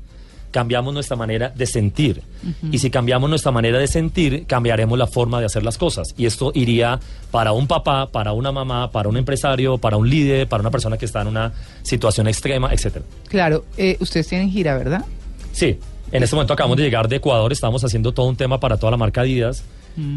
[0.53, 2.23] cambiamos nuestra manera de sentir.
[2.71, 6.15] Y si cambiamos nuestra manera de sentir, cambiaremos la forma de hacer las cosas.
[6.17, 7.01] Y esto iría
[7.33, 10.97] para un papá, para una mamá, para un empresario, para un líder, para una persona
[10.97, 13.05] que está en una situación extrema, etcétera.
[13.29, 13.65] Claro.
[13.77, 15.05] Eh, ustedes tienen gira, ¿verdad?
[15.51, 15.79] Sí,
[16.13, 18.91] en este momento acabamos de llegar de Ecuador, estamos haciendo todo un tema para toda
[18.93, 19.65] la marca Adidas,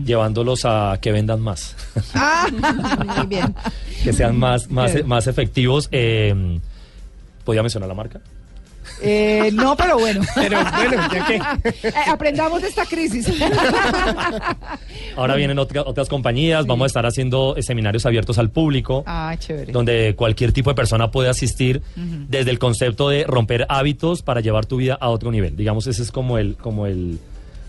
[0.06, 1.76] llevándolos a que vendan más,
[2.13, 2.48] Ah,
[3.17, 3.54] Muy bien.
[4.04, 5.08] que sean más, más, Claro.
[5.08, 5.89] más efectivos.
[5.91, 6.60] Eh,
[7.43, 8.21] ¿Podría mencionar la marca?
[9.02, 10.21] Eh, no, pero bueno.
[10.36, 11.36] Pero bueno, ya que...
[11.88, 13.28] Eh, aprendamos de esta crisis.
[15.15, 19.04] Ahora vienen otra- otras compañías, vamos a estar haciendo eh, seminarios abiertos al público.
[19.06, 19.71] ah, chévere.
[19.71, 24.65] donde cualquier tipo de persona puede asistir desde el concepto de romper hábitos para llevar
[24.65, 25.56] tu vida a otro nivel.
[25.56, 27.19] Digamos, ese es como el, como el,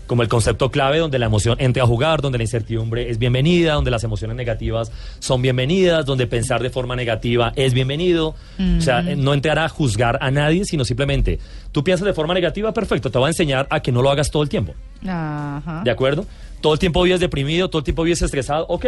[0.07, 3.73] como el concepto clave donde la emoción entre a jugar, donde la incertidumbre es bienvenida,
[3.73, 8.35] donde las emociones negativas son bienvenidas, donde pensar de forma negativa es bienvenido.
[8.77, 11.39] O sea, eh, no entrar a juzgar a nadie, sino simplemente
[11.71, 14.31] tú piensas de forma negativa, perfecto, te va a enseñar a que no lo hagas
[14.31, 14.73] todo el tiempo.
[15.05, 15.81] Ajá.
[15.83, 16.25] ¿De acuerdo?
[16.61, 18.65] Todo el tiempo vives deprimido, todo el tiempo vives estresado.
[18.67, 18.85] Ok,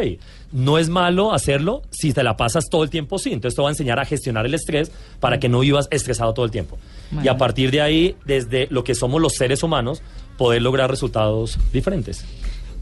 [0.52, 3.32] no es malo hacerlo si te la pasas todo el tiempo, sí.
[3.32, 6.46] Entonces te va a enseñar a gestionar el estrés para que no vivas estresado todo
[6.46, 6.80] el tiempo.
[7.24, 10.02] Y a partir de ahí, desde lo que somos los seres humanos,
[10.40, 12.26] poder lograr resultados diferentes.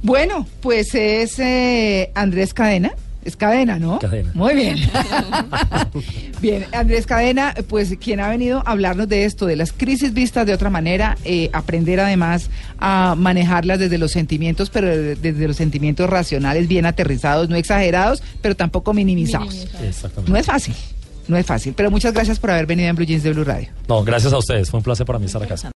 [0.02, 2.94] Bueno, pues es eh, Andrés Cadena.
[3.26, 4.00] Es Cadena, ¿no?
[4.00, 4.32] Cadena.
[4.36, 4.78] Muy bien.
[6.42, 10.46] bien, Andrés Cadena, pues quien ha venido a hablarnos de esto, de las crisis vistas
[10.46, 15.58] de otra manera, eh, aprender además a manejarlas desde los sentimientos, pero de- desde los
[15.58, 19.50] sentimientos racionales, bien aterrizados, no exagerados, pero tampoco minimizados.
[19.54, 19.86] Minimizados.
[19.88, 20.32] Exactamente.
[20.32, 20.74] No es fácil,
[21.28, 21.74] no es fácil.
[21.76, 23.68] Pero muchas gracias por haber venido en Blue Jeans de Blue Radio.
[23.90, 24.70] No, gracias a ustedes.
[24.70, 25.72] Fue un placer para mí estar acá.